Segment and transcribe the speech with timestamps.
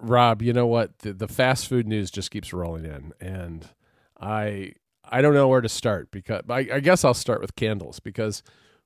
[0.00, 0.98] Rob, you know what?
[1.00, 3.68] The, the fast food news just keeps rolling in, and
[4.20, 4.74] I
[5.04, 8.42] I don't know where to start because I, I guess I'll start with candles because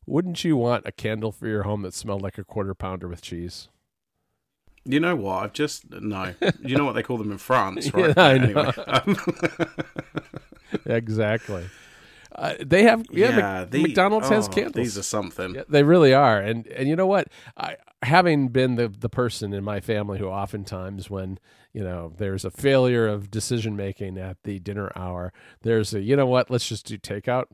[0.07, 3.23] wouldn't you want a candle for your home that smelled like a quarter pounder with
[3.23, 3.69] cheese?
[4.85, 5.45] You know what?
[5.45, 6.35] I've just no.
[6.61, 8.15] You know what they call them in France, right?
[8.17, 8.73] Yeah, I know.
[10.95, 11.69] exactly.
[12.35, 14.75] Uh, they have yeah, Yeah, Mc- McDonald's has oh, candles.
[14.75, 15.55] These are something.
[15.55, 17.29] Yeah, they really are, and and you know what?
[17.57, 21.39] I, having been the the person in my family who oftentimes, when
[21.73, 26.17] you know there's a failure of decision making at the dinner hour, there's a you
[26.17, 26.51] know what?
[26.51, 27.45] Let's just do takeout.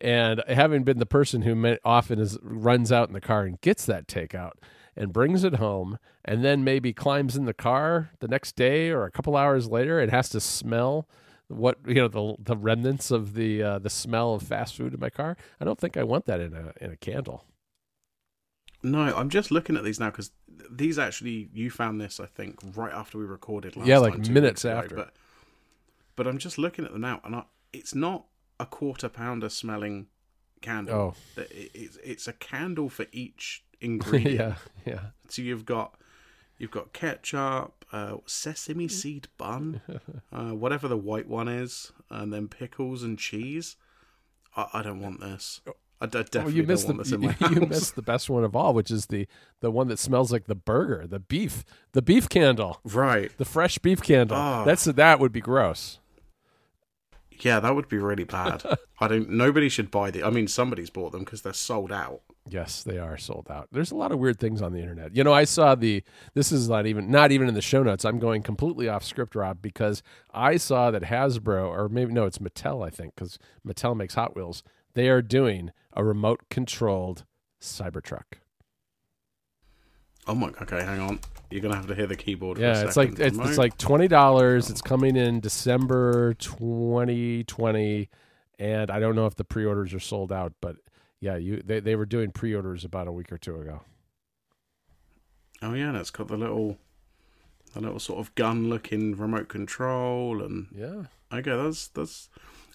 [0.00, 3.84] And having been the person who often is runs out in the car and gets
[3.86, 4.52] that takeout
[4.96, 9.04] and brings it home, and then maybe climbs in the car the next day or
[9.04, 11.08] a couple hours later, it has to smell
[11.48, 15.00] what you know the the remnants of the uh, the smell of fast food in
[15.00, 15.36] my car.
[15.60, 17.44] I don't think I want that in a in a candle.
[18.82, 20.30] No, I'm just looking at these now because
[20.70, 24.32] these actually you found this I think right after we recorded last Yeah, like time,
[24.32, 24.94] minutes ago, after.
[24.94, 25.14] But
[26.16, 28.26] but I'm just looking at them now, and I, it's not
[28.60, 30.06] a quarter pounder smelling
[30.62, 31.14] candle.
[31.36, 31.40] Oh.
[31.42, 34.34] It- it's it's a candle for each ingredient.
[34.38, 35.00] yeah, yeah.
[35.28, 35.94] So you've got
[36.58, 38.90] you've got ketchup, uh, sesame Mm.
[38.90, 39.80] seed bun,
[40.32, 43.76] uh, whatever the white one is, and then pickles and cheese.
[44.56, 45.60] I, I don't want this.
[46.00, 47.96] I d- Oh, definitely you missed don't the want this in my you, you missed
[47.96, 49.26] the best one of all, which is the
[49.60, 53.36] the one that smells like the burger, the beef, the beef candle, Right.
[53.36, 54.36] the fresh beef candle.
[54.36, 54.64] Oh.
[54.64, 55.98] That's that would be gross.
[57.40, 58.64] Yeah, that would be really bad.
[59.00, 59.30] I don't.
[59.30, 60.24] Nobody should buy the.
[60.24, 62.20] I mean, somebody's bought them because they're sold out.
[62.50, 63.68] Yes, they are sold out.
[63.72, 65.14] There's a lot of weird things on the internet.
[65.14, 66.02] You know, I saw the
[66.34, 68.04] this is not even not even in the show notes.
[68.04, 72.38] I'm going completely off script, Rob, because I saw that Hasbro or maybe no, it's
[72.38, 74.62] Mattel, I think, because Mattel makes Hot Wheels.
[74.94, 77.24] They are doing a remote controlled
[77.60, 78.38] Cybertruck.
[80.26, 80.48] Oh my.
[80.60, 81.20] Okay, hang on.
[81.50, 82.58] You're gonna have to hear the keyboard.
[82.58, 84.68] For a Yeah, it's like it's, it's like twenty dollars.
[84.68, 88.10] It's coming in December 2020,
[88.58, 90.76] and I don't know if the pre-orders are sold out, but
[91.20, 93.82] yeah, you they they were doing pre-orders about a week or two ago.
[95.62, 96.78] Oh yeah, and it's got the little,
[97.74, 102.28] the little sort of gun-looking remote control, and Yeah, okay, that's that's.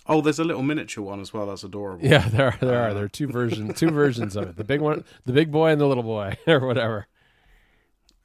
[0.06, 1.46] Oh, there's a little miniature one as well.
[1.48, 2.06] That's adorable.
[2.06, 4.56] yeah, there are there are uh, there are two versions two versions of it.
[4.58, 7.08] The big one, the big boy, and the little boy, or whatever.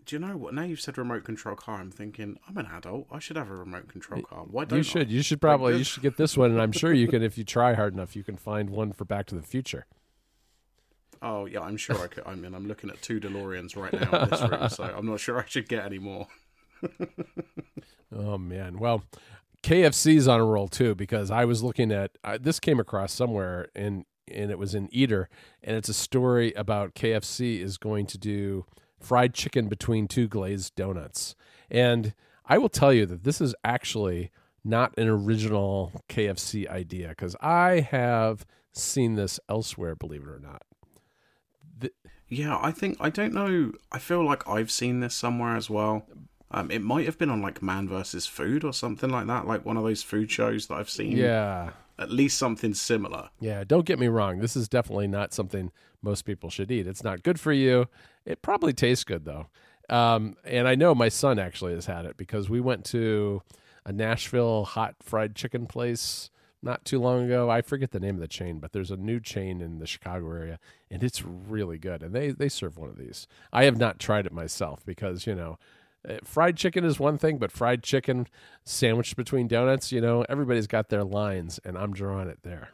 [0.04, 0.54] Do you know what?
[0.54, 3.06] Now you've said remote control car, I'm thinking I'm an adult.
[3.12, 4.44] I should have a remote control car.
[4.50, 4.82] Why don't You I?
[4.82, 7.38] should you should probably you should get this one, and I'm sure you can if
[7.38, 9.86] you try hard enough, you can find one for Back to the Future.
[11.22, 12.24] Oh yeah, I'm sure I could.
[12.26, 15.20] I mean, I'm looking at two DeLoreans right now in this room, so I'm not
[15.20, 16.26] sure I should get any more.
[18.14, 19.04] Oh man, well,
[19.62, 24.04] KFC's on a roll too because I was looking at this came across somewhere and
[24.32, 25.28] and it was in Eater
[25.62, 28.64] and it's a story about KFC is going to do
[28.98, 31.34] fried chicken between two glazed donuts.
[31.70, 32.14] And
[32.46, 34.30] I will tell you that this is actually
[34.64, 40.62] not an original KFC idea because I have seen this elsewhere, believe it or not.
[42.28, 43.72] Yeah, I think I don't know.
[43.90, 46.06] I feel like I've seen this somewhere as well.
[46.50, 49.64] Um, it might have been on like Man versus Food or something like that, like
[49.64, 51.16] one of those food shows that I've seen.
[51.16, 51.70] Yeah.
[51.98, 53.28] at least something similar.
[53.40, 54.38] Yeah, don't get me wrong.
[54.38, 56.86] This is definitely not something most people should eat.
[56.86, 57.86] It's not good for you.
[58.24, 59.48] It probably tastes good though.
[59.90, 63.42] Um, and I know my son actually has had it because we went to
[63.84, 66.30] a Nashville hot fried chicken place
[66.62, 67.50] not too long ago.
[67.50, 70.30] I forget the name of the chain, but there's a new chain in the Chicago
[70.32, 70.58] area,
[70.90, 72.02] and it's really good.
[72.02, 73.26] And they they serve one of these.
[73.52, 75.58] I have not tried it myself because you know.
[76.08, 78.26] uh, Fried chicken is one thing, but fried chicken
[78.64, 82.70] sandwiched between donuts, you know, everybody's got their lines, and I'm drawing it there.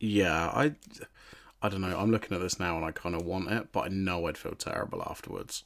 [0.00, 0.74] Yeah, I,
[1.60, 1.98] I don't know.
[1.98, 4.38] I'm looking at this now and I kind of want it, but I know I'd
[4.38, 5.64] feel terrible afterwards.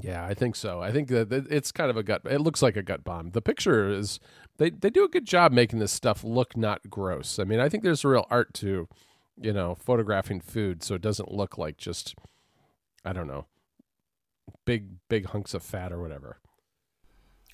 [0.00, 0.80] Yeah, I think so.
[0.80, 2.22] I think that it's kind of a gut.
[2.24, 3.32] It looks like a gut bomb.
[3.32, 4.18] The picture is
[4.58, 7.38] they they do a good job making this stuff look not gross.
[7.38, 8.88] I mean, I think there's a real art to,
[9.40, 12.14] you know, photographing food so it doesn't look like just,
[13.04, 13.46] I don't know,
[14.64, 16.38] big big hunks of fat or whatever.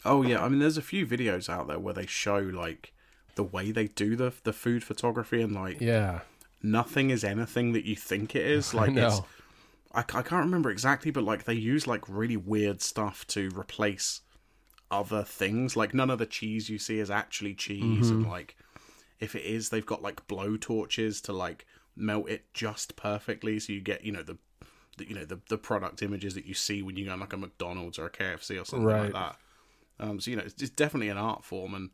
[0.05, 2.93] Oh yeah, I mean, there's a few videos out there where they show like
[3.35, 6.21] the way they do the the food photography and like Yeah,
[6.63, 8.75] nothing is anything that you think it is.
[8.75, 9.21] Like I it's.
[9.95, 14.23] I, I can't remember exactly, but like they use like really weird stuff to replace
[14.91, 15.77] other things.
[15.77, 18.57] Like none of the cheese you see is actually cheese, and like
[19.21, 23.73] if it is, they've got like blow torches to like melt it just perfectly, so
[23.73, 24.39] you get you know the,
[24.97, 27.33] the you know the the product images that you see when you go on like
[27.33, 29.13] a McDonald's or a KFC or something Right.
[29.13, 29.37] like that.
[30.01, 31.91] Um, so you know it's, it's definitely an art form, and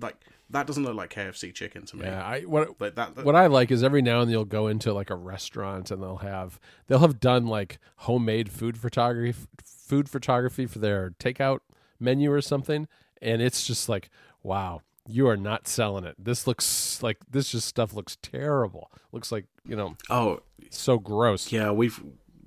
[0.00, 0.16] like
[0.50, 2.04] that doesn't look like KFC chicken to me.
[2.06, 2.24] yeah.
[2.24, 4.66] I what Like that, that what I like is every now and then you'll go
[4.66, 10.08] into like a restaurant and they'll have they'll have done like homemade food photography food
[10.08, 11.60] photography for their takeout
[12.04, 12.86] menu or something,
[13.20, 14.10] and it's just like,
[14.42, 16.16] wow, you are not selling it.
[16.18, 18.90] This looks like this just stuff looks terrible.
[19.12, 20.40] Looks like you know, oh,
[20.70, 21.50] so gross.
[21.52, 22.02] Yeah, we've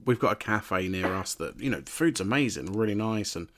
[0.05, 3.49] we've got a cafe near us that you know the food's amazing, really nice, and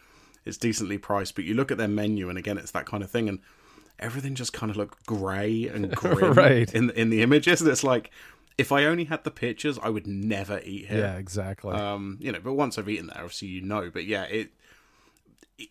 [0.45, 1.35] it's decently priced.
[1.35, 3.39] But you look at their menu, and again, it's that kind of thing, and
[3.99, 6.73] everything just kind of look grey and grim right.
[6.73, 7.61] in in the images.
[7.61, 8.11] And it's like
[8.57, 10.99] if I only had the pictures, I would never eat here.
[10.99, 11.73] Yeah, exactly.
[11.73, 13.89] Um, you know, but once I've eaten there, obviously you know.
[13.89, 14.51] But yeah, it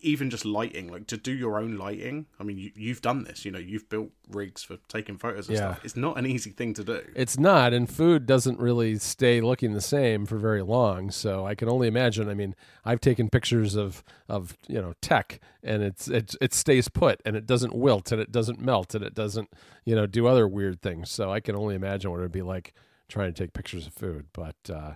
[0.01, 2.27] even just lighting, like to do your own lighting.
[2.39, 3.45] I mean, you, you've done this.
[3.45, 5.73] You know, you've built rigs for taking photos and Yeah.
[5.73, 5.85] stuff.
[5.85, 7.01] It's not an easy thing to do.
[7.15, 11.09] It's not, and food doesn't really stay looking the same for very long.
[11.11, 12.29] So I can only imagine.
[12.29, 12.55] I mean,
[12.85, 17.35] I've taken pictures of of you know tech, and it's it it stays put, and
[17.35, 19.49] it doesn't wilt, and it doesn't melt, and it doesn't
[19.85, 21.09] you know do other weird things.
[21.09, 22.73] So I can only imagine what it would be like
[23.07, 24.27] trying to take pictures of food.
[24.33, 24.93] But uh,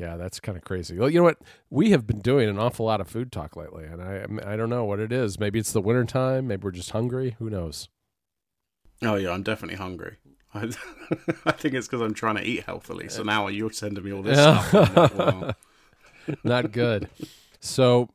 [0.00, 0.98] yeah, that's kind of crazy.
[0.98, 1.38] Well, you know what?
[1.68, 4.70] We have been doing an awful lot of food talk lately, and I I don't
[4.70, 5.38] know what it is.
[5.38, 6.46] Maybe it's the winter time.
[6.48, 7.36] Maybe we're just hungry.
[7.38, 7.88] Who knows?
[9.02, 10.16] Oh yeah, I'm definitely hungry.
[10.54, 10.70] I,
[11.46, 13.08] I think it's because I'm trying to eat healthily.
[13.08, 14.62] So now you're sending me all this Yeah.
[14.64, 15.14] stuff.
[15.14, 15.56] Like,
[16.44, 17.08] not good.
[17.60, 18.08] So,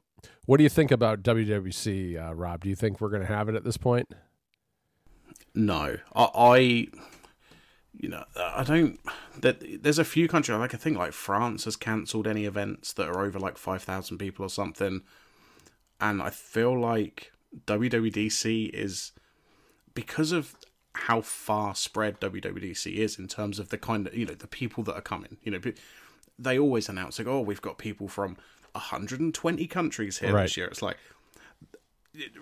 [0.46, 2.64] what do you think about WWDC, uh, Rob?
[2.64, 4.14] Do you think we're going to have it at this point?
[5.54, 6.88] no, I, I,
[7.98, 9.00] you know, I don't.
[9.40, 13.08] That there's a few countries like I think like France has cancelled any events that
[13.08, 15.02] are over like five thousand people or something,
[16.02, 17.32] and I feel like
[17.66, 19.12] WWDC is
[19.94, 20.56] because of
[20.94, 24.84] how far spread WWDC is in terms of the kind of you know the people
[24.86, 25.38] that are coming.
[25.44, 25.60] You know,
[26.38, 28.38] they always announce like, oh, we've got people from
[28.74, 30.44] 120 countries here Right.
[30.44, 30.68] this year.
[30.68, 30.98] It's like,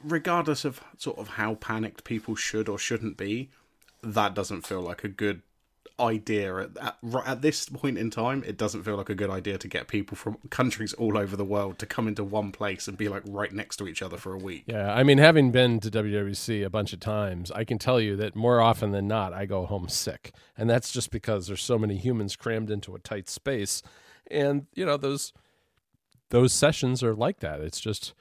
[0.04, 3.50] regardless of sort of how panicked people should or shouldn't be,
[4.04, 5.42] that doesn't feel like a good
[6.00, 8.44] idea at, at, at this point in time.
[8.46, 11.46] It doesn't feel like a good idea to get people from countries all over the
[11.46, 14.34] world to come into one place and be like right next to each other for
[14.34, 14.64] a week.
[14.68, 18.16] Yeah, I mean, having been to WWDC a bunch of times, I can tell you
[18.18, 21.78] that more often than not, I go home sick, and that's just because there's so
[21.78, 23.82] many humans crammed into a tight space,
[24.30, 25.34] and you know those
[26.30, 27.62] those sessions are like that.
[27.62, 28.14] It's just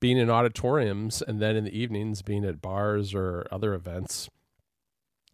[0.00, 4.28] being in auditoriums and then in the evenings being at bars or other events.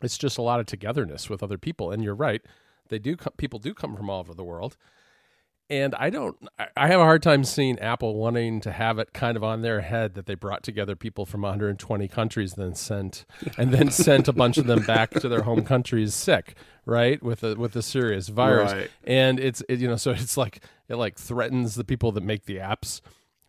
[0.05, 2.43] It's just a lot of togetherness with other people, and you're right.
[2.89, 3.17] They do.
[3.17, 4.77] co- People do come from all over the world,
[5.71, 6.37] and I don't.
[6.77, 9.81] I- have a hard time seeing Apple wanting to have it kind of on their
[9.81, 13.25] head that they brought together people from 120 countries, then sent
[13.59, 16.55] and then sent a bunch of them back to their home countries sick,
[16.85, 18.73] right, with a with a serious virus.
[18.73, 18.91] Right.
[19.05, 22.45] And it's it, you know, so it's like it like threatens the people that make
[22.45, 23.00] the apps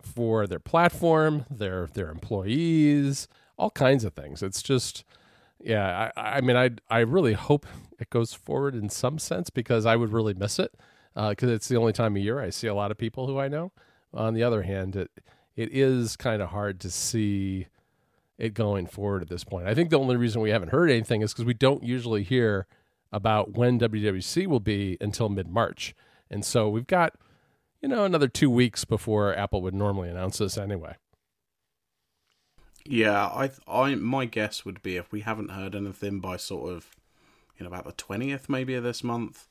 [0.02, 3.28] for their platform, their their employees,
[3.58, 4.42] all kinds of things.
[4.42, 5.04] It's just
[5.66, 7.66] yeah, I, I mean, I I really hope
[8.00, 10.72] it goes forward in some sense because I would really miss it
[11.16, 13.40] uh, because it's the only time of year I see a lot of people who
[13.40, 13.72] I know.
[14.14, 15.10] On the other hand, it
[15.56, 17.68] it is kind of hard to see
[18.38, 19.68] it going forward at this point.
[19.68, 22.68] I think the only reason we haven't heard anything is because we don't usually hear
[23.12, 25.96] about when WWDC will be until mid March,
[26.30, 27.16] and so we've got
[27.82, 30.96] you know another two weeks before Apple would normally announce this anyway.
[32.88, 36.90] Yeah, I, I, my guess would be if we haven't heard anything by sort of,
[37.58, 39.48] you know, about the twentieth maybe of this month,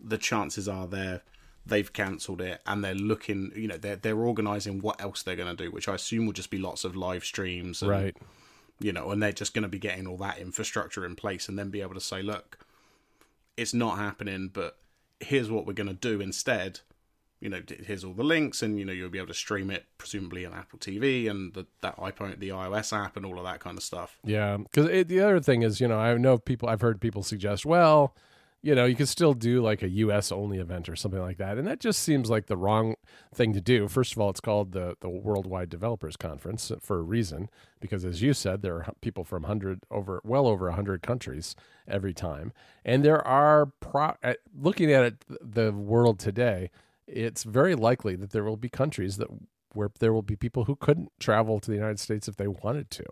[0.00, 1.22] the chances are there
[1.64, 5.54] they've cancelled it and they're looking, you know, they're they're organising what else they're going
[5.54, 8.16] to do, which I assume will just be lots of live streams, and, Right.
[8.80, 11.56] You know, and they're just going to be getting all that infrastructure in place and
[11.56, 12.58] then be able to say, look,
[13.56, 14.76] it's not happening, but
[15.20, 16.80] here's what we're going to do instead.
[17.42, 19.86] You know, here's all the links, and you know you'll be able to stream it
[19.98, 23.58] presumably on Apple TV and the, that iPhone, the iOS app, and all of that
[23.58, 24.18] kind of stuff.
[24.24, 26.68] Yeah, because the other thing is, you know, I know people.
[26.68, 28.14] I've heard people suggest, well,
[28.62, 30.30] you know, you could still do like a U.S.
[30.30, 32.94] only event or something like that, and that just seems like the wrong
[33.34, 33.88] thing to do.
[33.88, 38.22] First of all, it's called the the Worldwide Developers Conference for a reason, because as
[38.22, 41.56] you said, there are people from hundred over, well over hundred countries
[41.88, 42.52] every time,
[42.84, 44.14] and there are pro.
[44.56, 46.70] Looking at it, the world today,
[47.06, 49.28] it's very likely that there will be countries that
[49.74, 52.90] where there will be people who couldn't travel to the United States if they wanted
[52.90, 53.04] to.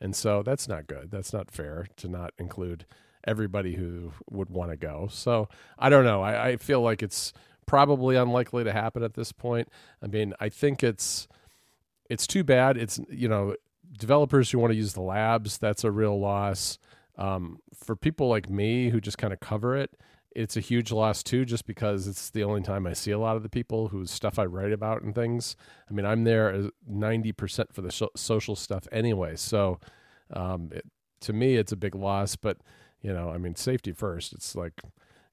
[0.00, 1.10] And so that's not good.
[1.10, 2.86] That's not fair to not include
[3.26, 5.08] everybody who would want to go.
[5.10, 6.22] So I don't know.
[6.22, 7.32] I, I feel like it's
[7.66, 9.68] probably unlikely to happen at this point.
[10.02, 11.28] I mean, I think it's
[12.10, 12.76] it's too bad.
[12.76, 13.54] It's you know
[13.98, 15.58] developers who want to use the labs.
[15.58, 16.78] That's a real loss.
[17.16, 19.90] Um, for people like me who just kind of cover it,
[20.34, 23.36] it's a huge loss too, just because it's the only time I see a lot
[23.36, 25.56] of the people whose stuff I write about and things.
[25.90, 29.36] I mean, I'm there ninety percent for the so- social stuff anyway.
[29.36, 29.78] So
[30.32, 30.84] um, it,
[31.22, 32.36] to me, it's a big loss.
[32.36, 32.58] But
[33.00, 34.32] you know, I mean, safety first.
[34.32, 34.80] It's like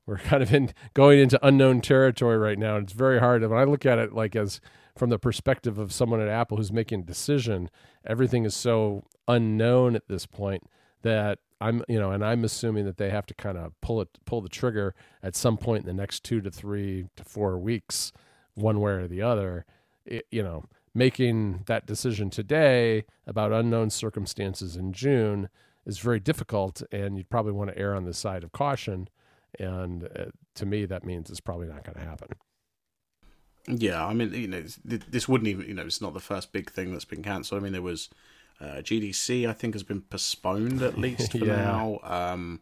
[0.05, 2.75] we're kind of in going into unknown territory right now.
[2.75, 3.43] And it's very hard.
[3.43, 4.59] And when I look at it like as
[4.97, 7.69] from the perspective of someone at Apple who's making a decision,
[8.05, 10.63] everything is so unknown at this point
[11.03, 14.09] that I'm, you know, and I'm assuming that they have to kind of pull it,
[14.25, 18.11] pull the trigger at some point in the next two to three to four weeks,
[18.55, 19.65] one way or the other.
[20.05, 25.49] It, you know, making that decision today about unknown circumstances in June
[25.85, 29.09] is very difficult, and you'd probably want to err on the side of caution.
[29.59, 30.25] And uh,
[30.55, 32.29] to me, that means it's probably not going to happen.
[33.67, 36.71] Yeah, I mean, you know, this wouldn't even, you know, it's not the first big
[36.71, 37.61] thing that's been cancelled.
[37.61, 38.09] I mean, there was
[38.61, 41.55] uh, GDC, I think, has been postponed at least for yeah.
[41.55, 42.61] now, um,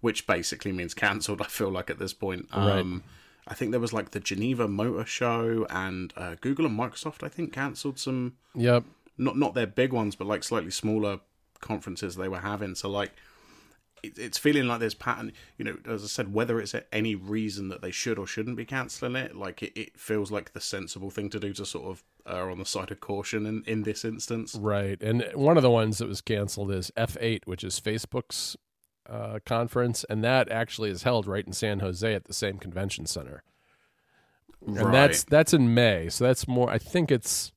[0.00, 1.40] which basically means cancelled.
[1.42, 2.48] I feel like at this point.
[2.52, 3.02] Um, right.
[3.50, 7.22] I think there was like the Geneva Motor Show and uh, Google and Microsoft.
[7.24, 8.34] I think cancelled some.
[8.54, 8.84] Yep.
[9.16, 11.20] Not not their big ones, but like slightly smaller
[11.60, 12.74] conferences they were having.
[12.74, 13.12] So like,
[14.02, 15.32] it's feeling like there's pattern.
[15.56, 18.64] You know, as I said, whether it's any reason that they should or shouldn't be
[18.64, 22.04] cancelling it, like it, it feels like the sensible thing to do to sort of
[22.26, 24.54] are on the side of caution in, in this instance.
[24.54, 25.02] Right.
[25.02, 28.56] And one of the ones that was canceled is F8, which is Facebook's
[29.08, 30.04] uh, conference.
[30.08, 33.42] And that actually is held right in San Jose at the same convention center.
[34.60, 34.84] Right.
[34.84, 36.08] And that's that's in May.
[36.08, 37.52] So that's more I think it's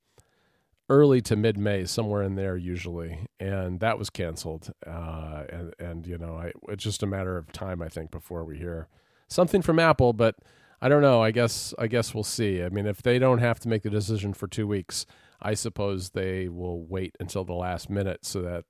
[0.91, 3.25] early to mid May, somewhere in there usually.
[3.39, 4.71] And that was canceled.
[4.85, 8.43] Uh, and and you know, I, it's just a matter of time I think before
[8.43, 8.89] we hear
[9.29, 10.35] something from Apple, but
[10.81, 11.23] I don't know.
[11.23, 12.61] I guess I guess we'll see.
[12.61, 15.05] I mean, if they don't have to make the decision for two weeks,
[15.41, 18.65] I suppose they will wait until the last minute so that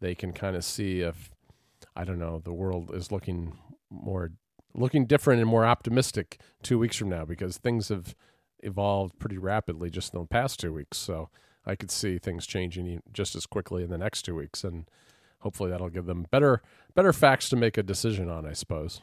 [0.00, 1.30] they can kind of see if
[1.96, 3.56] I don't know the world is looking
[3.90, 4.32] more
[4.74, 8.14] looking different and more optimistic two weeks from now because things have
[8.62, 10.98] evolved pretty rapidly just in the past two weeks.
[10.98, 11.30] So
[11.66, 14.86] I could see things changing just as quickly in the next two weeks, and
[15.40, 16.62] hopefully that'll give them better
[16.94, 18.46] better facts to make a decision on.
[18.46, 19.00] I suppose.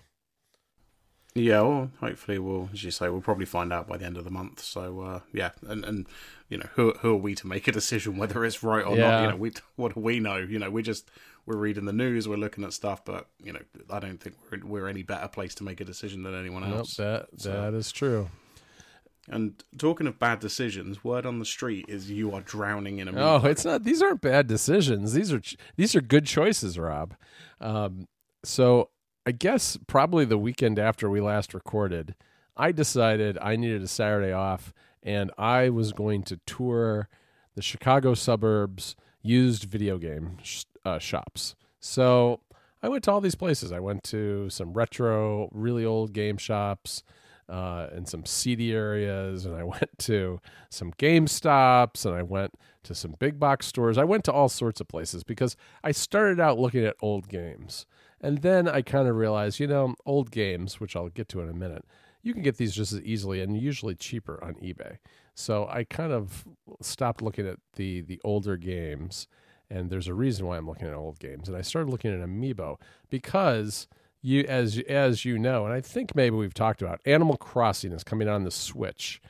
[1.36, 4.24] Yeah, well, hopefully we'll, as you say, we'll probably find out by the end of
[4.24, 4.62] the month.
[4.62, 6.08] So, uh, yeah, and and
[6.50, 9.10] you know, who who are we to make a decision whether it's right or yeah.
[9.10, 9.22] not?
[9.22, 10.38] You know, we what do we know?
[10.38, 11.10] You know, we just
[11.46, 14.66] we're reading the news, we're looking at stuff, but you know, I don't think we're
[14.66, 16.98] we're any better place to make a decision than anyone else.
[16.98, 17.52] Nope, that so.
[17.52, 18.30] that is true.
[19.30, 23.14] And talking of bad decisions, word on the street is you are drowning in a.
[23.16, 23.84] Oh, it's not.
[23.84, 25.14] These aren't bad decisions.
[25.14, 25.42] These are
[25.76, 27.16] these are good choices, Rob.
[27.62, 28.08] Um,
[28.44, 28.90] so
[29.26, 32.16] I guess probably the weekend after we last recorded,
[32.58, 37.08] I decided I needed a Saturday off and I was going to tour
[37.56, 41.56] the Chicago suburbs used video game sh- uh, shops.
[41.80, 42.42] So
[42.82, 43.72] I went to all these places.
[43.72, 47.04] I went to some retro, really old game shops
[47.50, 50.40] uh, and some seedy areas, and I went to
[50.70, 52.54] some GameStops, and I went
[52.84, 53.98] to some big box stores.
[53.98, 57.86] I went to all sorts of places because I started out looking at old games.
[58.22, 61.50] And then I kind of realized, you know, old games, which I'll get to in
[61.50, 61.86] a minute,
[62.22, 64.98] you can get these just as easily and usually cheaper on eBay.
[65.34, 66.46] So I kind of
[66.82, 69.28] stopped looking at the the older games,
[69.70, 71.48] and there's a reason why I'm looking at old games.
[71.48, 72.76] And I started looking at Amiibo
[73.10, 73.88] because
[74.22, 78.04] you, as as you know, and I think maybe we've talked about Animal Crossing is
[78.04, 79.22] coming on the Switch,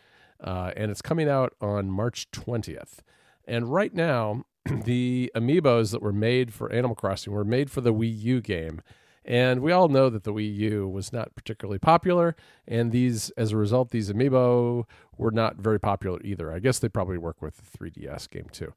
[0.43, 3.00] uh, and it's coming out on March 20th.
[3.48, 4.46] And right now,
[4.86, 8.81] the amiibos that were made for Animal Crossing were made for the Wii U game.
[9.25, 12.36] And we all know that the Wii U was not particularly popular,
[12.67, 14.86] and these, as a result, these amiibo
[15.17, 16.51] were not very popular either.
[16.51, 18.74] I guess they probably work with the 3DS game too,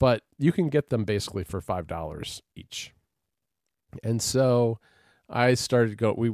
[0.00, 2.92] but you can get them basically for five dollars each.
[4.02, 4.78] And so,
[5.28, 6.14] I started go.
[6.16, 6.32] We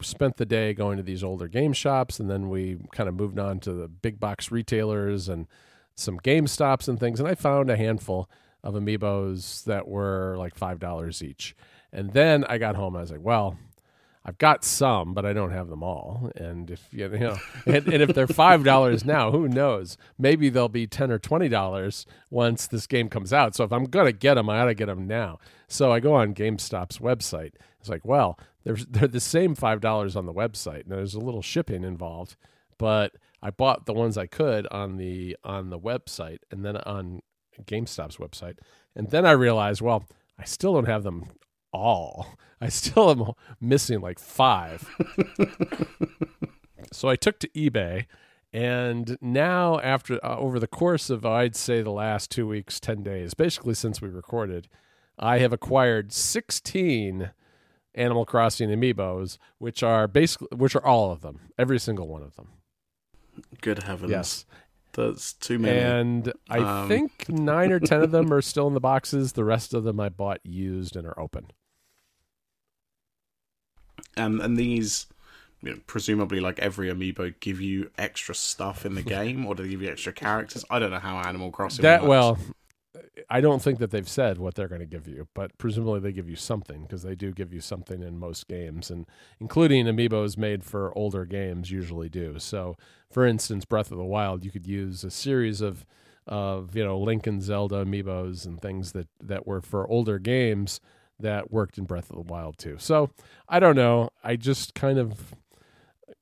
[0.00, 3.38] spent the day going to these older game shops, and then we kind of moved
[3.38, 5.46] on to the big box retailers and
[5.94, 8.28] some GameStops and things, and I found a handful
[8.62, 11.54] of amiibos that were like five dollars each.
[11.92, 13.56] And then I got home, I was like, well,
[14.26, 16.30] I've got some, but I don't have them all.
[16.34, 19.98] And if you know, and, and if they're five dollars now, who knows?
[20.18, 23.54] Maybe they'll be ten or twenty dollars once this game comes out.
[23.54, 25.38] So if I'm gonna get them, I ought to get them now.
[25.68, 27.52] So I go on GameStop's website.
[27.84, 31.20] It's like, well, they're they're the same five dollars on the website, and there's a
[31.20, 32.36] little shipping involved,
[32.78, 33.12] but
[33.42, 37.20] I bought the ones I could on the on the website and then on
[37.62, 38.56] GameStop's website.
[38.96, 40.04] And then I realized, well,
[40.38, 41.24] I still don't have them
[41.74, 42.38] all.
[42.60, 44.88] I still am missing like five.
[46.90, 48.06] so I took to eBay
[48.54, 53.02] and now after uh, over the course of I'd say the last 2 weeks, 10
[53.02, 54.68] days, basically since we recorded,
[55.18, 57.32] I have acquired 16
[57.94, 62.36] Animal Crossing amiibos, which are basically which are all of them, every single one of
[62.36, 62.48] them.
[63.60, 64.10] Good heavens.
[64.10, 64.46] Yes.
[64.92, 65.78] That's too many.
[65.78, 69.32] And I um, think nine or ten of them are still in the boxes.
[69.32, 71.50] The rest of them I bought used and are open.
[74.16, 75.06] And and these
[75.62, 79.64] you know, presumably like every amiibo give you extra stuff in the game, or do
[79.64, 80.64] they give you extra characters?
[80.70, 82.08] I don't know how Animal Crossing that works.
[82.08, 82.38] well
[83.28, 86.12] i don't think that they've said what they're going to give you but presumably they
[86.12, 89.06] give you something because they do give you something in most games and
[89.40, 92.38] including amiibos made for older games usually do.
[92.38, 92.76] So
[93.10, 95.84] for instance breath of the wild you could use a series of
[96.26, 100.80] of you know link and zelda amiibos and things that that were for older games
[101.20, 102.76] that worked in breath of the wild too.
[102.78, 103.10] So
[103.48, 104.10] i don't know.
[104.22, 105.34] I just kind of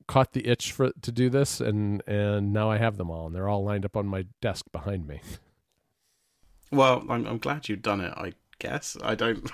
[0.07, 3.33] caught the itch for to do this and and now i have them all and
[3.33, 5.21] they're all lined up on my desk behind me
[6.73, 8.13] Well, I'm, I'm glad you've done it.
[8.15, 9.49] I guess I don't.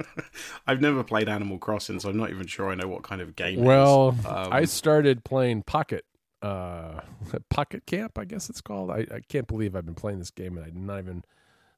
[0.66, 3.34] I've never played Animal Crossing, so I'm not even sure I know what kind of
[3.36, 3.58] game.
[3.58, 3.66] it is.
[3.66, 6.04] Well, Um, I started playing Pocket
[6.40, 7.00] uh
[7.50, 8.90] Pocket Camp, I guess it's called.
[8.90, 11.24] I, I can't believe I've been playing this game and I'm not even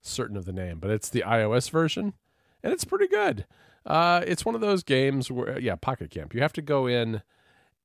[0.01, 2.15] certain of the name, but it's the iOS version
[2.63, 3.47] and it's pretty good.
[3.87, 6.35] Uh it's one of those games where yeah, Pocket Camp.
[6.35, 7.23] You have to go in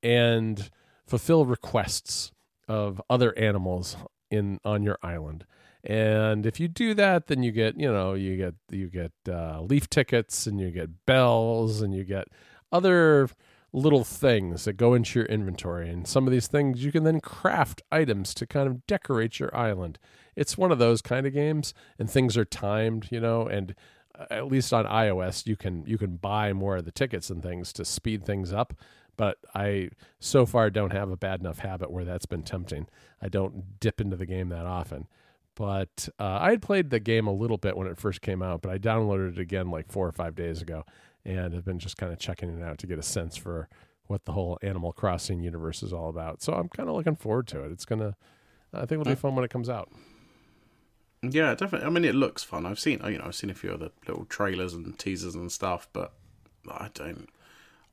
[0.02, 0.70] and
[1.06, 2.32] fulfill requests
[2.68, 3.98] of other animals
[4.32, 5.46] in on your island.
[5.84, 9.62] And if you do that, then you get, you know, you get you get uh,
[9.62, 12.28] leaf tickets and you get bells and you get
[12.72, 13.30] other
[13.72, 15.90] little things that go into your inventory.
[15.90, 19.56] And some of these things you can then craft items to kind of decorate your
[19.56, 20.00] island.
[20.36, 23.76] It's one of those kind of games, and things are timed, you know, and
[24.18, 27.44] uh, at least on iOS you can you can buy more of the tickets and
[27.44, 28.74] things to speed things up.
[29.16, 32.88] But I so far don't have a bad enough habit where that's been tempting.
[33.22, 35.08] I don't dip into the game that often.
[35.60, 38.62] But uh, I had played the game a little bit when it first came out,
[38.62, 40.86] but I downloaded it again like four or five days ago
[41.26, 43.68] and have been just kind of checking it out to get a sense for
[44.06, 46.42] what the whole Animal Crossing universe is all about.
[46.42, 47.74] So I'm kind of looking forward to it.
[47.74, 48.16] It's gonna,
[48.74, 49.92] I think it'll be fun when it comes out.
[51.22, 51.86] yeah, definitely.
[51.86, 52.66] I mean, it looks fun.
[52.66, 55.90] I've seen, you know, I've seen a few other little trailers and teasers and stuff,
[55.92, 56.14] but
[56.72, 57.28] I don't.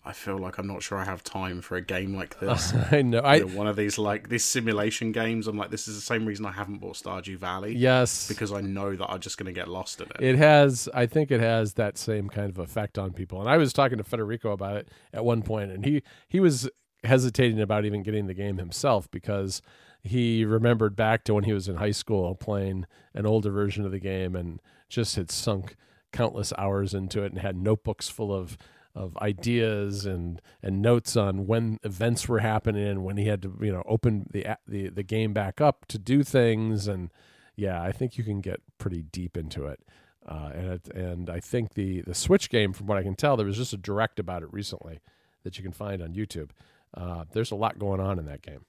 [0.06, 2.72] I feel like I'm not sure I have time for a game like this.
[2.92, 3.18] I know.
[3.18, 5.46] I You know, one of these like these simulation games.
[5.48, 7.76] I'm like, this is the same reason I haven't bought Stardew Valley.
[7.76, 10.16] yes, because I know that I'm just going to get lost in it.
[10.20, 10.88] it has.
[10.94, 13.40] I think it has that same kind of effect on people.
[13.40, 16.70] And I was talking to Federico about it at one point, and he he was
[17.04, 19.60] hesitating about even getting the game himself because
[20.02, 23.92] he remembered back to when he was in high school playing an older version of
[23.92, 25.76] the game and just had sunk
[26.12, 28.56] countless hours into it and had notebooks full of
[28.96, 33.56] of ideas and and notes on when events were happening and when he had to
[33.60, 36.88] you know open the the the game back up to do things.
[36.88, 37.10] And
[37.54, 39.80] yeah I think you can get pretty deep into it.
[40.26, 43.36] Uh, and it, and I think the the Switch game from what I can tell
[43.36, 45.00] there was just a direct about it recently
[45.44, 46.50] that you can find on YouTube.
[46.94, 48.64] Uh, there's a lot going on in that game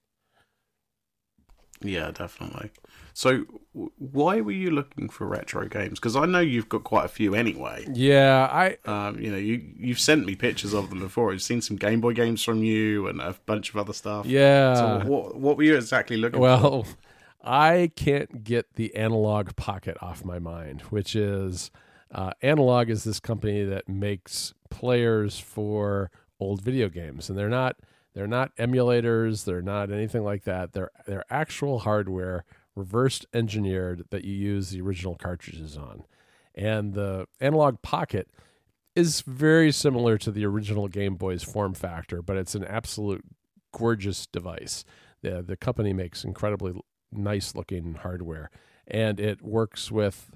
[1.82, 2.72] Yeah, definitely.
[3.14, 6.00] So, why were you looking for retro games?
[6.00, 7.86] Because I know you've got quite a few anyway.
[7.92, 11.32] yeah I Um, you know, you you've sent me pictures of them before.
[11.32, 14.26] I've seen some Game Boy games from you and a bunch of other stuff.
[14.26, 16.42] yeah So, what what were you exactly looking for?
[16.42, 16.88] Well,
[17.44, 21.72] I can't get the Analogue Pocket off my mind, which is
[22.12, 27.78] uh, Analogue is this company that makes players for old video games, and they're not
[28.18, 30.74] they're not emulators, they're not anything like that.
[30.74, 36.04] They're they're actual hardware, reversed engineered that you use the original cartridges on,
[36.56, 38.28] and the Analogue Pocket
[38.96, 43.24] is very similar to the original Game Boy's form factor, but it's an absolute
[43.72, 44.84] gorgeous device.
[45.22, 46.74] The the company makes incredibly
[47.12, 48.50] nice looking hardware
[48.88, 50.32] and it works with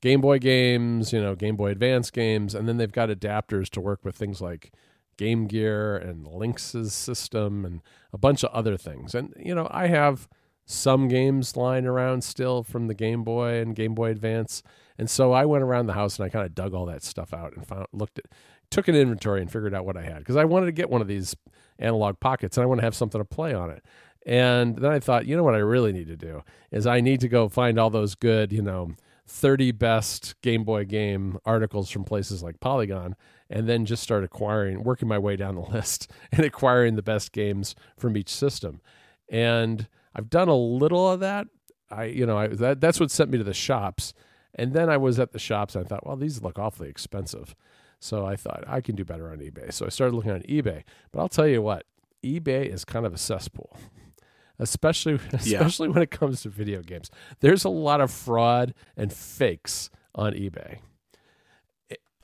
[0.00, 3.80] Game Boy games, you know, Game Boy Advance games, and then they've got adapters to
[3.80, 4.72] work with things like
[5.20, 9.14] Game Gear and Lynx's system and a bunch of other things.
[9.14, 10.26] And you know, I have
[10.64, 14.62] some games lying around still from the Game Boy and Game Boy Advance.
[14.96, 17.34] And so I went around the house and I kind of dug all that stuff
[17.34, 18.24] out and found looked at
[18.70, 21.02] took an inventory and figured out what I had because I wanted to get one
[21.02, 21.36] of these
[21.78, 23.84] Analogue Pockets and I want to have something to play on it.
[24.24, 27.20] And then I thought, you know what I really need to do is I need
[27.20, 28.92] to go find all those good, you know,
[29.26, 33.16] 30 best Game Boy game articles from places like Polygon
[33.50, 37.32] and then just start acquiring, working my way down the list and acquiring the best
[37.32, 38.80] games from each system.
[39.28, 41.48] And I've done a little of that.
[41.90, 44.14] I, you know, I, that, that's what sent me to the shops.
[44.54, 47.54] And then I was at the shops and I thought, well, these look awfully expensive.
[47.98, 49.72] So I thought I can do better on eBay.
[49.72, 50.84] So I started looking on eBay.
[51.12, 51.84] But I'll tell you what,
[52.24, 53.76] eBay is kind of a cesspool.
[54.58, 57.10] Especially especially when it comes to video games.
[57.40, 60.80] There's a lot of fraud and fakes on eBay.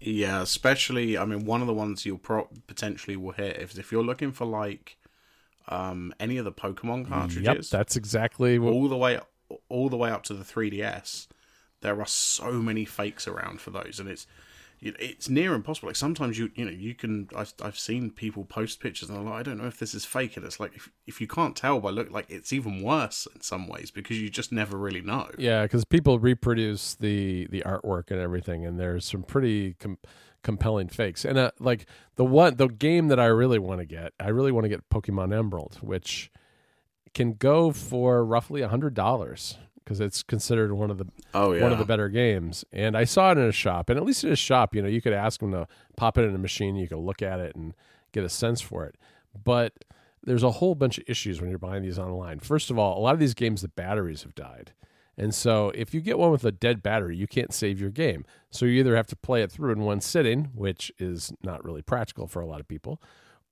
[0.06, 3.90] Yeah, especially I mean, one of the ones you'll pro- potentially will hit if if
[3.90, 4.96] you're looking for like
[5.68, 7.42] um any of the Pokemon cartridges.
[7.42, 9.18] Yep, that's exactly what all the way
[9.68, 11.26] all the way up to the 3DS.
[11.80, 14.28] There are so many fakes around for those, and it's
[14.80, 15.88] it's near impossible.
[15.88, 19.34] Like sometimes you you know you can I've, I've seen people post pictures and like
[19.34, 21.80] I don't know if this is fake and it's like if if you can't tell
[21.80, 25.30] by look like it's even worse in some ways because you just never really know.
[25.38, 29.98] Yeah, because people reproduce the the artwork and everything, and there's some pretty com-
[30.42, 31.24] compelling fakes.
[31.24, 31.86] And uh, like
[32.16, 34.88] the one the game that I really want to get, I really want to get
[34.90, 36.30] Pokemon Emerald, which
[37.14, 41.62] can go for roughly a hundred dollars because it's considered one of the Oh yeah.
[41.62, 42.64] one of the better games.
[42.72, 44.88] And I saw it in a shop, and at least in a shop, you know,
[44.88, 47.54] you could ask them to pop it in a machine, you could look at it
[47.54, 47.72] and
[48.12, 48.96] get a sense for it.
[49.44, 49.72] But
[50.24, 52.40] there's a whole bunch of issues when you're buying these online.
[52.40, 54.72] First of all, a lot of these games the batteries have died.
[55.16, 58.26] And so if you get one with a dead battery, you can't save your game.
[58.50, 61.80] So you either have to play it through in one sitting, which is not really
[61.80, 63.00] practical for a lot of people,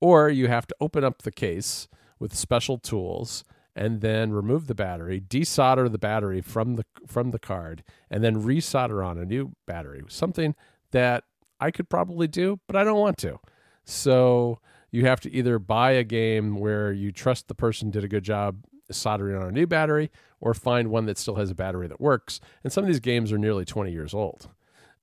[0.01, 3.45] or you have to open up the case with special tools
[3.77, 8.43] and then remove the battery, desolder the battery from the from the card, and then
[8.43, 10.03] resolder on a new battery.
[10.09, 10.55] Something
[10.93, 11.25] that
[11.61, 13.39] I could probably do, but I don't want to.
[13.85, 14.61] So
[14.91, 18.25] you have to either buy a game where you trust the person did a good
[18.25, 20.11] job soldering on a new battery,
[20.41, 22.41] or find one that still has a battery that works.
[22.63, 24.49] And some of these games are nearly 20 years old.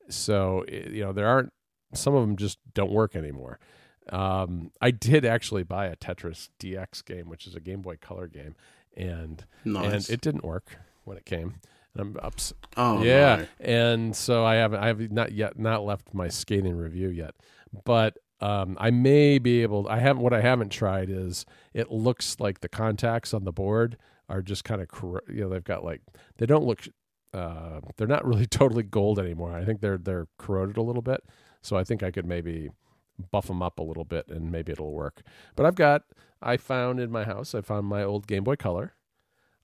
[0.10, 1.52] So, eh, you know, there aren't,
[1.94, 3.60] some of them just don't work anymore.
[4.12, 8.28] Um, I did actually buy a Tetris DX game, which is a Game Boy Color
[8.28, 8.56] game,
[8.96, 9.94] and Nice.
[10.10, 11.56] and it didn't work when it came.
[11.94, 13.46] And I'm ups- oh yeah, no.
[13.66, 17.36] and so I haven't I have not yet not left my skating review yet,
[17.86, 19.88] but um, I may be able.
[19.90, 20.24] I haven't.
[20.24, 23.98] What I haven't tried is it looks like the contacts on the board
[24.30, 24.88] are just kind of
[25.30, 26.02] you know they've got like
[26.38, 26.88] they don't look
[27.34, 29.54] uh, they're not really totally gold anymore.
[29.54, 31.22] I think they're they're corroded a little bit.
[31.62, 32.70] So I think I could maybe
[33.32, 35.22] buff them up a little bit and maybe it'll work.
[35.56, 36.04] But I've got
[36.42, 38.94] I found in my house I found my old Game Boy Color.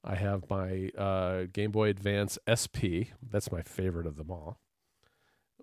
[0.04, 3.12] I have my uh, Game Boy Advance SP.
[3.22, 4.60] That's my favorite of them all.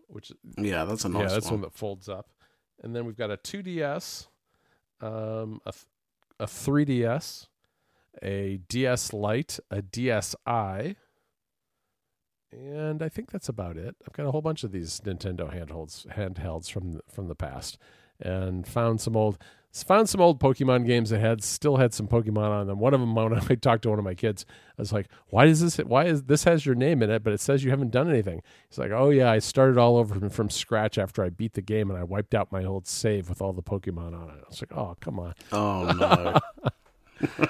[0.09, 1.55] Which Yeah, that's a nice yeah, that's one.
[1.55, 2.31] one that folds up.
[2.83, 4.27] And then we've got a 2DS,
[5.01, 5.73] um, a
[6.40, 7.47] a 3DS,
[8.23, 10.97] a DS Lite, a DSi,
[12.55, 13.97] and I think that's about it.
[14.07, 17.79] I've got a whole bunch of these Nintendo handhelds handhelds from the, from the past,
[18.21, 19.38] and found some old
[19.83, 22.79] found some old Pokemon games that had still had some Pokemon on them.
[22.79, 24.47] One of them, when I talked to one of my kids,
[24.79, 25.79] I was like, "Why does this?
[25.79, 28.43] Why is this has your name in it, but it says you haven't done anything?"
[28.69, 31.62] He's like, "Oh yeah, I started all over from, from scratch after I beat the
[31.62, 34.49] game, and I wiped out my old save with all the Pokemon on it." I
[34.49, 36.38] was like, "Oh come on!" Oh no.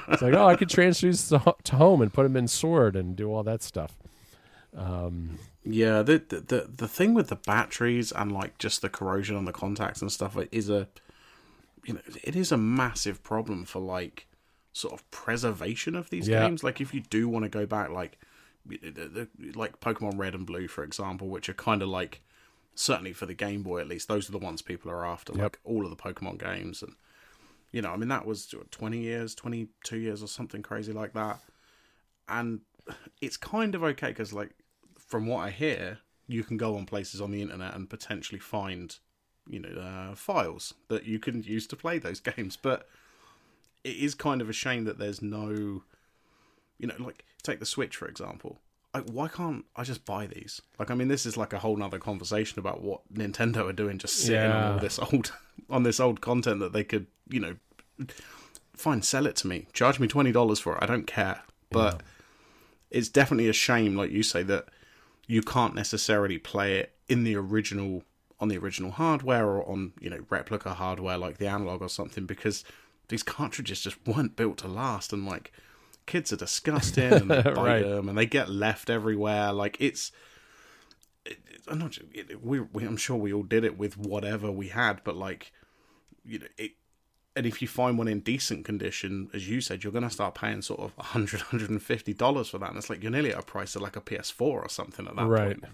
[0.08, 0.68] It's like, "Oh, I could
[1.30, 3.96] to, to home and put them in Sword and do all that stuff."
[4.76, 9.36] Um, Yeah, the, the the the thing with the batteries and like just the corrosion
[9.36, 10.88] on the contacts and stuff it is a
[11.84, 14.26] you know it is a massive problem for like
[14.72, 16.40] sort of preservation of these Yeah.
[16.46, 16.64] games.
[16.64, 18.18] Like if you do want to go back, like
[19.54, 22.22] like Pokemon Red and Blue, for example, which are kind of like
[22.74, 25.32] certainly for the Game Boy at least, those are the ones people are after.
[25.32, 25.42] Yep.
[25.42, 26.94] Like all of the Pokemon games and.
[27.72, 31.40] You know, I mean, that was 20 years, 22 years, or something crazy like that.
[32.28, 32.60] And
[33.20, 34.52] it's kind of okay because, like,
[35.06, 38.96] from what I hear, you can go on places on the internet and potentially find,
[39.48, 42.56] you know, uh, files that you can use to play those games.
[42.56, 42.88] But
[43.82, 45.82] it is kind of a shame that there's no,
[46.78, 48.58] you know, like take the Switch for example.
[48.94, 50.62] Like, why can't I just buy these?
[50.78, 53.98] Like, I mean, this is like a whole nother conversation about what Nintendo are doing,
[53.98, 55.32] just sitting on all this old,
[55.68, 57.56] on this old content that they could, you know,
[58.72, 60.78] fine, sell it to me, charge me twenty dollars for it.
[60.80, 62.02] I don't care, but
[62.90, 64.68] it's definitely a shame, like you say, that
[65.26, 68.02] you can't necessarily play it in the original
[68.40, 72.26] on the original hardware or on you know replica hardware like the Analogue or something
[72.26, 72.64] because
[73.08, 75.52] these cartridges just weren't built to last and like
[76.06, 77.82] kids are disgusting and they bite Right.
[77.82, 80.12] them and they get left everywhere like it's
[81.24, 84.68] it, I'm not it, we, we I'm sure we all did it with whatever we
[84.68, 85.52] had but like
[86.24, 86.72] you know it
[87.36, 90.34] and if you find one in decent condition, as you said, you're going to start
[90.34, 92.68] paying sort of 100 $150 for that.
[92.68, 95.16] And it's like you're nearly at a price of like a PS4 or something at
[95.16, 95.60] that right.
[95.60, 95.72] point.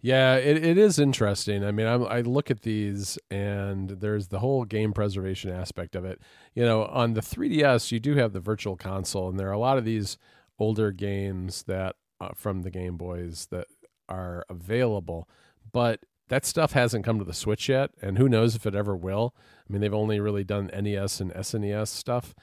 [0.00, 1.64] Yeah, it, it is interesting.
[1.64, 6.04] I mean, I'm, I look at these and there's the whole game preservation aspect of
[6.04, 6.20] it.
[6.54, 9.58] You know, on the 3DS, you do have the virtual console, and there are a
[9.58, 10.18] lot of these
[10.58, 13.66] older games that uh, from the Game Boys that
[14.08, 15.26] are available,
[15.72, 18.96] but that stuff hasn't come to the Switch yet, and who knows if it ever
[18.96, 19.34] will.
[19.38, 22.34] I mean, they've only really done NES and SNES stuff,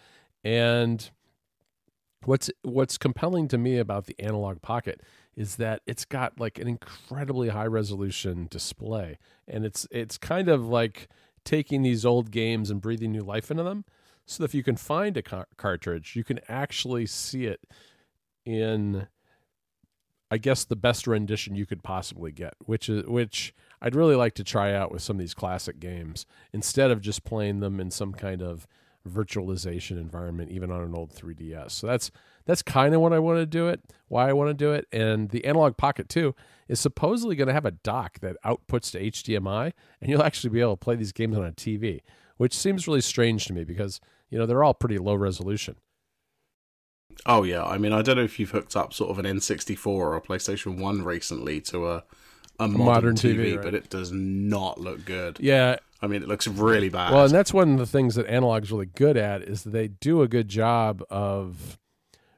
[0.43, 1.09] and
[2.25, 5.01] what's what's compelling to me about the Analogue Pocket
[5.35, 9.17] is that it's got like an incredibly high resolution display
[9.47, 11.07] and it's it's kind of like
[11.43, 13.85] taking these old games and breathing new life into them
[14.25, 17.61] so if you can find a car- cartridge you can actually see it
[18.45, 19.07] in
[20.31, 24.35] I guess the best rendition you could possibly get, which is which I'd really like
[24.35, 27.89] to try out with some of these classic games instead of just playing them in
[27.89, 28.67] some kind of
[29.07, 31.71] virtualization environment, even on an old 3DS.
[31.71, 32.11] So that's
[32.45, 34.87] that's kind of what I want to do it, why I want to do it.
[34.91, 36.35] And the Analogue Pocket 2
[36.67, 40.61] is supposedly going to have a dock that outputs to HDMI, and you'll actually be
[40.61, 42.01] able to play these games on a TV,
[42.37, 45.75] which seems really strange to me because you know they're all pretty low resolution.
[47.25, 49.85] Oh yeah, I mean I don't know if you've hooked up sort of an N64
[49.87, 52.03] or a PlayStation One recently to a
[52.61, 53.63] a, modern, modern TV, TV, right.
[53.63, 55.37] but it does not look good.
[55.39, 57.13] Yeah, I mean it looks really bad.
[57.13, 59.87] Well, and that's one of the things that Analogue's really good at is that they
[59.87, 61.77] do a good job of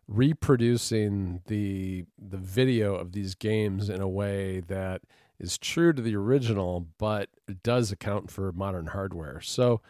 [0.08, 5.02] reproducing the the video of these games in a way that
[5.40, 7.30] is true to the original, but
[7.64, 9.42] does account for modern hardware.
[9.42, 9.82] So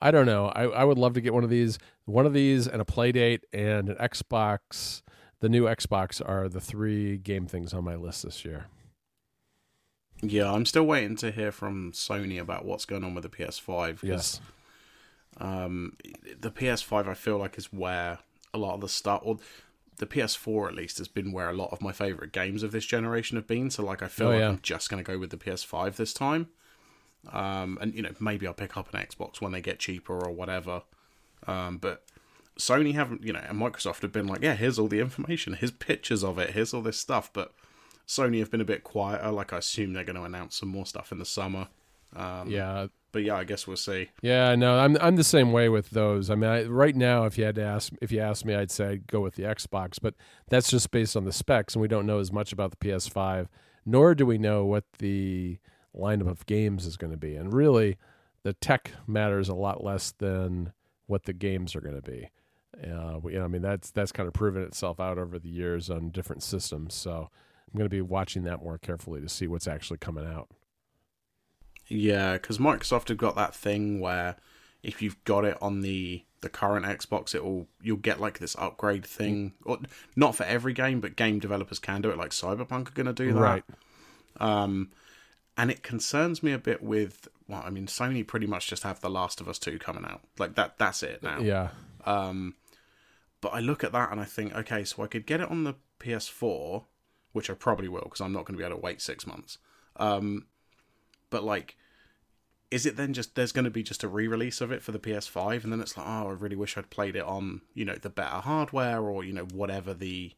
[0.00, 0.48] I don't know.
[0.48, 1.78] I, I would love to get one of these.
[2.04, 5.02] One of these and a Playdate and an Xbox.
[5.40, 8.66] The new Xbox are the three game things on my list this year.
[10.22, 14.02] Yeah, I'm still waiting to hear from Sony about what's going on with the PS5.
[14.02, 14.40] Yes.
[15.38, 15.94] um,
[16.40, 18.18] the PS5 I feel like is where
[18.54, 19.38] a lot of the stuff, or
[19.98, 22.86] the PS4 at least, has been where a lot of my favorite games of this
[22.86, 23.70] generation have been.
[23.70, 24.48] So like I feel Oh, like yeah.
[24.48, 26.48] I'm just going to go with the PS5 this time.
[27.32, 30.30] Um, and you know maybe I'll pick up an Xbox when they get cheaper or
[30.30, 30.82] whatever.
[31.46, 32.04] Um, but
[32.58, 35.70] Sony haven't, you know, and Microsoft have been like, yeah, here's all the information, here's
[35.72, 37.30] pictures of it, here's all this stuff.
[37.32, 37.52] But
[38.06, 39.30] Sony have been a bit quieter.
[39.30, 41.68] Like I assume they're going to announce some more stuff in the summer.
[42.14, 44.08] Um, Yeah, But yeah, I guess we'll see.
[44.22, 46.30] Yeah, no, I'm I'm the same way with those.
[46.30, 48.70] I mean, I, right now, if you had to ask, if you asked me, I'd
[48.70, 50.14] say I'd go with the Xbox, but
[50.48, 53.48] that's just based on the specs, and we don't know as much about the PS5,
[53.84, 55.58] nor do we know what the
[55.94, 57.34] lineup of games is going to be.
[57.34, 57.96] And really,
[58.42, 60.72] the tech matters a lot less than
[61.06, 62.30] what the games are going to be.
[62.76, 65.90] Uh, you know, I mean, that's that's kind of proven itself out over the years
[65.90, 66.94] on different systems.
[66.94, 67.30] So
[67.72, 70.48] I'm going to be watching that more carefully to see what's actually coming out.
[71.88, 74.36] Yeah, because Microsoft have got that thing where
[74.82, 78.56] if you've got it on the the current Xbox, it will you'll get like this
[78.58, 79.54] upgrade thing.
[79.64, 79.78] Or
[80.14, 82.18] not for every game, but game developers can do it.
[82.18, 83.40] Like Cyberpunk are going to do that.
[83.40, 83.64] Right.
[84.38, 84.90] Um,
[85.56, 87.28] and it concerns me a bit with.
[87.48, 90.22] Well, I mean, Sony pretty much just have The Last of Us Two coming out.
[90.38, 90.78] Like that.
[90.78, 91.40] That's it now.
[91.40, 91.68] Yeah.
[92.04, 92.54] Um,
[93.40, 95.64] but I look at that and I think, okay, so I could get it on
[95.64, 96.84] the PS4,
[97.36, 99.58] which I probably will because I'm not going to be able to wait six months.
[99.96, 100.46] Um,
[101.28, 101.76] but like,
[102.70, 104.98] is it then just there's going to be just a re-release of it for the
[104.98, 107.96] PS5, and then it's like, oh, I really wish I'd played it on you know
[107.96, 110.32] the better hardware or you know whatever the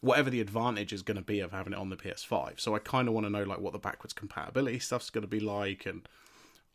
[0.00, 2.58] whatever the advantage is going to be of having it on the PS5.
[2.58, 5.28] So I kind of want to know like what the backwards compatibility stuff's going to
[5.28, 6.08] be like, and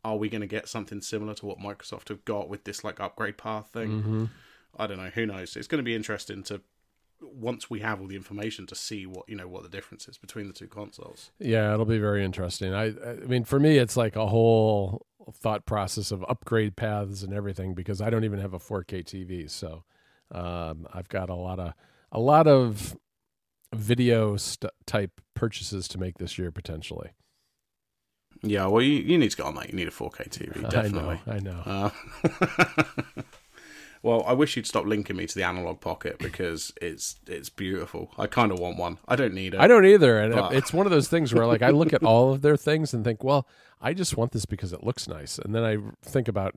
[0.05, 2.99] are we going to get something similar to what Microsoft have got with this like
[2.99, 3.89] upgrade path thing?
[3.89, 4.25] Mm-hmm.
[4.77, 5.09] I don't know.
[5.15, 5.55] Who knows?
[5.55, 6.61] It's going to be interesting to
[7.31, 10.17] once we have all the information to see what you know what the difference is
[10.17, 11.31] between the two consoles.
[11.39, 12.73] Yeah, it'll be very interesting.
[12.73, 17.33] I I mean for me it's like a whole thought process of upgrade paths and
[17.33, 19.49] everything because I don't even have a 4K TV.
[19.49, 19.83] So
[20.31, 21.73] um, I've got a lot of
[22.11, 22.97] a lot of
[23.73, 27.11] video st- type purchases to make this year potentially.
[28.41, 29.69] Yeah, well, you, you need to get on that.
[29.69, 31.21] You need a 4K TV, definitely.
[31.25, 31.63] I know.
[31.65, 31.91] I know.
[33.15, 33.21] Uh,
[34.03, 38.11] well, I wish you'd stop linking me to the Analogue Pocket because it's it's beautiful.
[38.17, 38.99] I kind of want one.
[39.07, 39.59] I don't need it.
[39.59, 42.03] I don't either, and But- it's one of those things where like I look at
[42.03, 43.47] all of their things and think, well,
[43.81, 46.55] I just want this because it looks nice, and then I think about,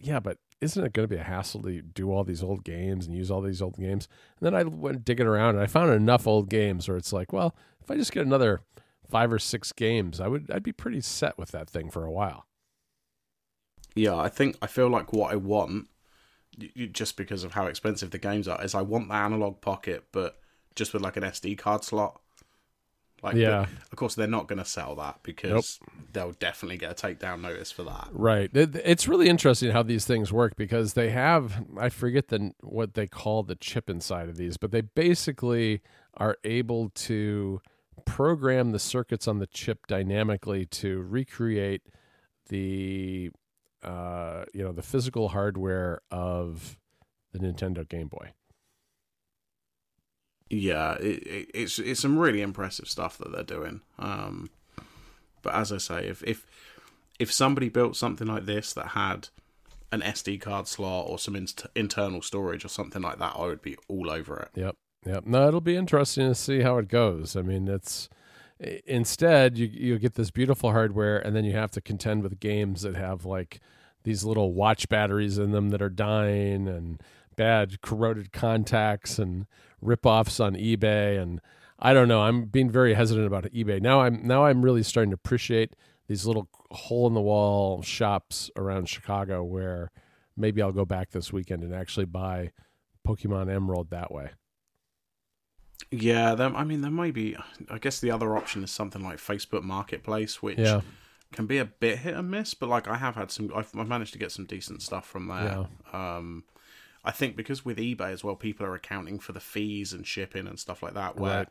[0.00, 3.06] yeah, but isn't it going to be a hassle to do all these old games
[3.06, 4.08] and use all these old games?
[4.38, 7.32] And then I went digging around and I found enough old games where it's like,
[7.32, 8.60] well, if I just get another
[9.10, 12.10] five or six games, I would I'd be pretty set with that thing for a
[12.12, 12.46] while.
[13.94, 15.88] Yeah, I think I feel like what I want,
[16.92, 20.38] just because of how expensive the games are, is I want the Analogue Pocket, but
[20.74, 22.20] just with like an SD card slot.
[23.22, 23.66] Like, Yeah.
[23.90, 25.78] of course, they're not going to sell that because
[26.12, 28.08] they'll definitely get a takedown notice for that.
[28.12, 28.50] Right.
[28.54, 32.92] It, it's really interesting how these things work because they have I forget the what
[32.94, 35.80] they call the chip inside of these, but they basically
[36.18, 37.62] are able to
[38.04, 41.82] program the circuits on the chip dynamically to recreate
[42.50, 43.30] the
[43.84, 46.78] uh, you know the physical hardware of
[47.32, 48.32] the Nintendo Game Boy.
[50.50, 53.80] Yeah, it, it, it's it's some really impressive stuff that they're doing.
[53.98, 54.50] Um,
[55.42, 56.46] but as I say, if if
[57.18, 59.28] if somebody built something like this that had
[59.92, 63.62] an SD card slot or some inst- internal storage or something like that, I would
[63.62, 64.60] be all over it.
[64.60, 64.74] Yep.
[65.06, 65.26] Yep.
[65.26, 67.36] No, it'll be interesting to see how it goes.
[67.36, 68.08] I mean, it's
[68.60, 72.82] instead you you get this beautiful hardware, and then you have to contend with games
[72.82, 73.60] that have like
[74.04, 77.02] these little watch batteries in them that are dying, and
[77.36, 79.46] bad corroded contacts, and
[79.80, 81.40] rip-offs on eBay, and
[81.78, 82.22] I don't know.
[82.22, 84.00] I'm being very hesitant about eBay now.
[84.02, 85.74] I'm now I'm really starting to appreciate
[86.06, 89.90] these little hole in the wall shops around Chicago where
[90.36, 92.50] maybe I'll go back this weekend and actually buy
[93.06, 94.30] Pokemon Emerald that way.
[96.00, 97.36] Yeah, there, I mean, there may be.
[97.70, 100.80] I guess the other option is something like Facebook Marketplace, which Yeah.
[101.32, 102.54] can be a bit hit and miss.
[102.54, 103.50] But like, I have had some.
[103.54, 105.66] I've, I've managed to get some decent stuff from there.
[105.92, 106.44] Um,
[107.04, 110.46] I think because with eBay as well, people are accounting for the fees and shipping
[110.46, 111.16] and stuff like that.
[111.16, 111.48] Where Right.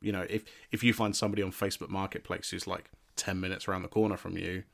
[0.00, 3.82] you know, if if you find somebody on Facebook Marketplace who's like ten minutes around
[3.82, 4.64] the corner from you,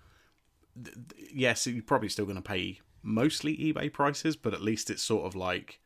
[0.83, 4.89] th- th- yes, you're probably still going to pay mostly eBay prices, but at least
[4.91, 5.81] it's sort of like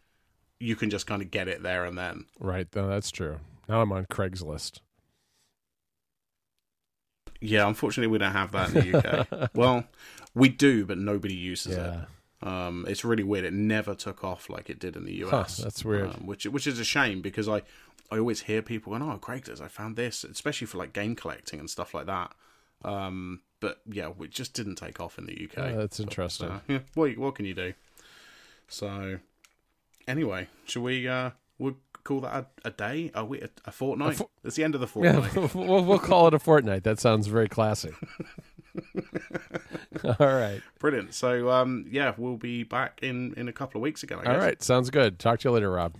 [0.60, 2.26] you can just kind of get it there and then.
[2.38, 2.68] Right.
[2.76, 3.38] No, that's true.
[3.68, 4.80] Now I'm on Craigslist.
[7.40, 9.50] Yeah, unfortunately, we don't have that in the UK.
[9.54, 9.84] well,
[10.34, 12.02] we do, but nobody uses Yeah.
[12.02, 12.08] it.
[12.46, 13.44] Um, it's really weird.
[13.44, 15.58] It never took off like it did in the US.
[15.58, 16.08] that's weird.
[16.14, 17.62] Um, which which is a shame because I
[18.10, 21.60] I always hear people going, "Oh, Craigslist, I found this," especially for like game collecting
[21.60, 22.32] and stuff like that.
[22.82, 25.56] Um, but yeah, it just didn't take off in the UK.
[25.58, 26.48] Yeah, that's interesting.
[26.48, 27.74] So, yeah, what what can you do?
[28.68, 29.18] So,
[30.10, 33.10] anyway, should we uh we'll call that a, a day?
[33.14, 34.16] Are we a, a fortnight?
[34.16, 35.54] fo- it's the end of the Yeah, fortnight.
[35.54, 36.84] we'll, we'll call it a fortnight.
[36.84, 37.92] That sounds very classy.
[40.04, 40.60] All right.
[40.78, 41.14] Brilliant.
[41.14, 44.18] So um yeah, we'll be back in in a couple of weeks again.
[44.20, 44.32] I guess.
[44.34, 44.62] All right.
[44.62, 45.18] Sounds good.
[45.18, 45.94] Talk to you later, Rob.